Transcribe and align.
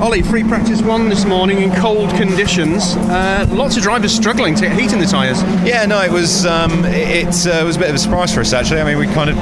Ollie, 0.00 0.22
free 0.22 0.42
practice 0.42 0.80
one 0.80 1.10
this 1.10 1.26
morning 1.26 1.58
in 1.58 1.70
cold 1.74 2.08
conditions. 2.12 2.96
Uh, 2.96 3.46
lots 3.50 3.76
of 3.76 3.82
drivers 3.82 4.16
struggling 4.16 4.54
to 4.54 4.62
get 4.62 4.80
heat 4.80 4.94
in 4.94 4.98
the 4.98 5.04
tyres. 5.04 5.42
Yeah, 5.62 5.84
no, 5.84 6.00
it 6.00 6.10
was 6.10 6.46
um, 6.46 6.86
it, 6.86 7.28
it 7.28 7.46
uh, 7.46 7.62
was 7.66 7.76
a 7.76 7.78
bit 7.78 7.90
of 7.90 7.96
a 7.96 7.98
surprise 7.98 8.32
for 8.32 8.40
us 8.40 8.54
actually. 8.54 8.80
I 8.80 8.84
mean, 8.84 8.96
we 8.96 9.06
kind 9.12 9.28
of 9.28 9.36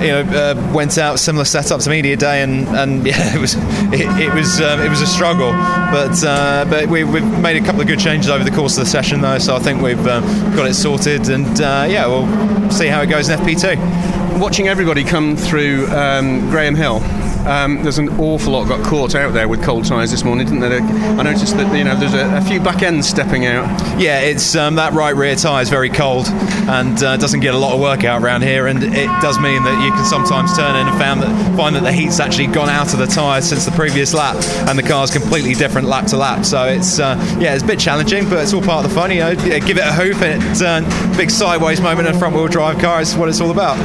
you 0.00 0.08
know 0.08 0.20
uh, 0.22 0.72
went 0.74 0.96
out 0.96 1.18
similar 1.18 1.44
setup 1.44 1.82
to 1.82 1.90
media 1.90 2.16
day, 2.16 2.42
and, 2.42 2.66
and 2.68 3.06
yeah, 3.06 3.36
it 3.36 3.38
was 3.38 3.56
it, 3.92 4.08
it 4.18 4.32
was 4.34 4.58
um, 4.62 4.80
it 4.80 4.88
was 4.88 5.02
a 5.02 5.06
struggle, 5.06 5.52
but 5.52 6.24
uh, 6.24 6.64
but 6.70 6.88
we, 6.88 7.04
we've 7.04 7.38
made 7.40 7.62
a 7.62 7.64
couple 7.64 7.82
of 7.82 7.86
good 7.86 8.00
changes 8.00 8.30
over 8.30 8.42
the 8.42 8.50
course 8.50 8.78
of 8.78 8.84
the 8.84 8.90
session 8.90 9.20
though, 9.20 9.38
so 9.38 9.54
I 9.54 9.58
think 9.58 9.82
we've 9.82 10.06
um, 10.06 10.24
got 10.56 10.66
it 10.66 10.74
sorted, 10.74 11.28
and 11.28 11.60
uh, 11.60 11.86
yeah, 11.86 12.06
we'll 12.06 12.70
see 12.70 12.86
how 12.86 13.02
it 13.02 13.08
goes 13.08 13.28
in 13.28 13.38
FP2. 13.38 14.40
Watching 14.40 14.66
everybody 14.66 15.04
come 15.04 15.36
through 15.36 15.88
um, 15.88 16.48
Graham 16.48 16.74
Hill. 16.74 17.02
Um, 17.46 17.82
there's 17.82 17.98
an 17.98 18.08
awful 18.20 18.52
lot 18.52 18.68
got 18.68 18.84
caught 18.84 19.14
out 19.14 19.32
there 19.32 19.48
with 19.48 19.62
cold 19.62 19.84
tyres 19.84 20.10
this 20.10 20.24
morning, 20.24 20.46
didn't 20.46 20.60
there? 20.60 20.80
I 20.80 21.22
noticed 21.22 21.56
that 21.56 21.76
you 21.76 21.84
know 21.84 21.96
there's 21.96 22.14
a, 22.14 22.36
a 22.36 22.40
few 22.42 22.60
back 22.60 22.82
ends 22.82 23.08
stepping 23.08 23.46
out. 23.46 23.66
Yeah, 23.98 24.20
it's 24.20 24.54
um, 24.54 24.76
that 24.76 24.92
right 24.92 25.14
rear 25.14 25.34
tyre 25.36 25.62
is 25.62 25.68
very 25.68 25.88
cold 25.88 26.26
and 26.68 27.02
uh, 27.02 27.16
doesn't 27.16 27.40
get 27.40 27.54
a 27.54 27.58
lot 27.58 27.74
of 27.74 27.80
work 27.80 28.04
out 28.04 28.22
around 28.22 28.42
here, 28.42 28.66
and 28.66 28.82
it 28.82 29.06
does 29.20 29.38
mean 29.38 29.62
that 29.64 29.82
you 29.84 29.90
can 29.90 30.04
sometimes 30.04 30.56
turn 30.56 30.76
in 30.76 30.86
and 30.86 30.98
found 30.98 31.22
that, 31.22 31.56
find 31.56 31.74
that 31.76 31.82
the 31.82 31.92
heat's 31.92 32.20
actually 32.20 32.46
gone 32.46 32.68
out 32.68 32.92
of 32.92 32.98
the 32.98 33.06
tyre 33.06 33.40
since 33.40 33.64
the 33.64 33.72
previous 33.72 34.14
lap, 34.14 34.36
and 34.68 34.78
the 34.78 34.82
car's 34.82 35.10
completely 35.10 35.54
different 35.54 35.88
lap 35.88 36.06
to 36.06 36.16
lap. 36.16 36.44
So 36.44 36.66
it's 36.66 36.98
uh, 36.98 37.16
yeah, 37.40 37.54
it's 37.54 37.64
a 37.64 37.66
bit 37.66 37.78
challenging, 37.80 38.28
but 38.28 38.38
it's 38.42 38.52
all 38.52 38.62
part 38.62 38.84
of 38.84 38.90
the 38.90 38.94
fun. 38.94 39.10
You 39.10 39.20
know, 39.20 39.34
give 39.34 39.78
it 39.78 39.84
a 39.84 39.92
hoop, 39.92 40.20
and 40.22 40.42
it, 40.42 40.62
uh, 40.62 41.16
big 41.16 41.30
sideways 41.30 41.80
moment 41.80 42.08
in 42.08 42.14
a 42.14 42.18
front 42.18 42.34
wheel 42.34 42.48
drive 42.48 42.78
car 42.78 43.00
is 43.00 43.16
what 43.16 43.28
it's 43.28 43.40
all 43.40 43.50
about. 43.50 43.78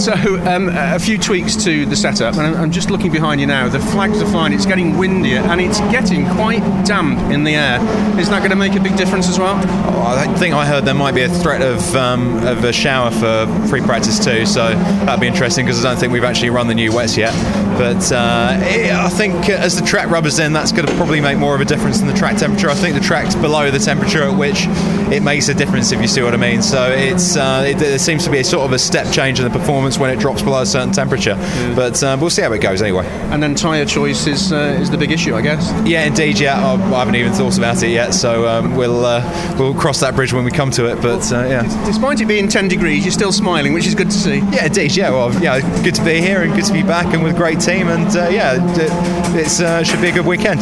So 0.00 0.12
um, 0.46 0.70
a 0.70 0.98
few 0.98 1.18
tweaks 1.18 1.54
to 1.64 1.84
the 1.86 1.94
setup, 1.94 2.36
and 2.36 2.56
I'm 2.56 2.70
just 2.72 2.90
looking 2.92 3.10
behind 3.10 3.40
you 3.40 3.46
now. 3.46 3.68
The 3.68 3.80
flags 3.80 4.22
are 4.22 4.30
fine. 4.30 4.52
It's 4.52 4.66
getting 4.66 4.96
windier, 4.96 5.38
and 5.38 5.60
it's 5.60 5.80
getting 5.90 6.28
quite 6.30 6.60
damp 6.84 7.18
in 7.32 7.42
the 7.42 7.54
air. 7.54 7.80
Is 8.20 8.28
that 8.28 8.38
going 8.38 8.50
to 8.50 8.56
make 8.56 8.74
a 8.74 8.80
big 8.80 8.96
difference 8.96 9.28
as 9.28 9.38
well? 9.38 9.56
Oh, 9.56 10.02
I 10.16 10.32
think 10.38 10.54
I 10.54 10.66
heard 10.66 10.84
there 10.84 10.94
might 10.94 11.14
be 11.14 11.22
a 11.22 11.28
threat 11.28 11.62
of 11.62 11.96
um, 11.96 12.36
of 12.46 12.62
a 12.62 12.72
shower 12.72 13.10
for 13.10 13.46
free 13.68 13.80
practice 13.80 14.22
too, 14.24 14.46
so 14.46 14.74
that'd 15.04 15.20
be 15.20 15.26
interesting 15.26 15.64
because 15.64 15.84
I 15.84 15.90
don't 15.90 15.98
think 15.98 16.12
we've 16.12 16.22
actually 16.22 16.50
run 16.50 16.68
the 16.68 16.74
new 16.74 16.92
wets 16.94 17.16
yet. 17.16 17.32
But 17.78 18.12
uh, 18.12 18.58
it, 18.62 18.92
I 18.92 19.08
think 19.08 19.48
as 19.48 19.80
the 19.80 19.86
track 19.86 20.10
rubbers 20.10 20.38
in, 20.38 20.52
that's 20.52 20.72
going 20.72 20.86
to 20.86 20.94
probably 20.94 21.20
make 21.20 21.38
more 21.38 21.54
of 21.54 21.60
a 21.62 21.64
difference 21.64 21.98
than 21.98 22.08
the 22.08 22.14
track 22.14 22.36
temperature. 22.36 22.68
I 22.68 22.74
think 22.74 22.94
the 22.94 23.00
track's 23.00 23.34
below 23.34 23.70
the 23.70 23.78
temperature 23.78 24.22
at 24.22 24.36
which 24.36 24.66
it 25.10 25.22
makes 25.22 25.48
a 25.48 25.54
difference, 25.54 25.90
if 25.90 26.00
you 26.00 26.06
see 26.06 26.22
what 26.22 26.34
I 26.34 26.36
mean. 26.36 26.62
So 26.62 26.90
it's 26.92 27.36
uh, 27.36 27.64
it, 27.66 27.78
there 27.78 27.98
seems 27.98 28.24
to 28.24 28.30
be 28.30 28.38
a 28.38 28.44
sort 28.44 28.66
of 28.66 28.72
a 28.72 28.78
step 28.78 29.10
change 29.12 29.40
in 29.40 29.50
the 29.50 29.58
performance 29.58 29.98
when 29.98 30.10
it 30.10 30.18
drops 30.18 30.42
below 30.42 30.62
a 30.62 30.66
certain 30.66 30.92
temperature. 30.92 31.36
Yeah. 31.38 31.74
But 31.74 32.02
uh, 32.02 32.18
we'll 32.20 32.30
see 32.30 32.42
how 32.42 32.52
it 32.52 32.60
goes 32.60 32.81
anyway. 32.82 33.06
And 33.30 33.42
then 33.42 33.54
tyre 33.54 33.84
choice 33.84 34.26
is 34.26 34.52
uh, 34.52 34.78
is 34.80 34.90
the 34.90 34.98
big 34.98 35.10
issue, 35.10 35.34
I 35.34 35.42
guess. 35.42 35.72
Yeah, 35.86 36.04
indeed. 36.04 36.38
Yeah, 36.38 36.60
I, 36.60 36.74
I 36.74 36.98
haven't 36.98 37.16
even 37.16 37.32
thought 37.32 37.56
about 37.58 37.82
it 37.82 37.90
yet, 37.90 38.12
so 38.12 38.48
um, 38.48 38.76
we'll 38.76 39.04
uh, 39.04 39.56
we'll 39.58 39.74
cross 39.74 40.00
that 40.00 40.14
bridge 40.14 40.32
when 40.32 40.44
we 40.44 40.50
come 40.50 40.70
to 40.72 40.86
it. 40.86 41.00
But 41.00 41.32
uh, 41.32 41.46
yeah, 41.46 41.62
despite 41.86 42.20
it 42.20 42.26
being 42.26 42.48
10 42.48 42.68
degrees, 42.68 43.04
you're 43.04 43.12
still 43.12 43.32
smiling, 43.32 43.72
which 43.72 43.86
is 43.86 43.94
good 43.94 44.10
to 44.10 44.16
see. 44.16 44.38
Yeah, 44.52 44.66
indeed. 44.66 44.96
Yeah, 44.96 45.10
well, 45.10 45.32
yeah, 45.42 45.60
good 45.82 45.94
to 45.94 46.04
be 46.04 46.20
here 46.20 46.42
and 46.42 46.54
good 46.54 46.64
to 46.64 46.72
be 46.72 46.82
back 46.82 47.14
and 47.14 47.22
with 47.22 47.34
a 47.34 47.38
great 47.38 47.60
team, 47.60 47.88
and 47.88 48.08
uh, 48.16 48.28
yeah, 48.28 48.58
it, 48.76 49.48
it 49.48 49.86
should 49.86 50.00
be 50.00 50.08
a 50.08 50.12
good 50.12 50.26
weekend. 50.26 50.60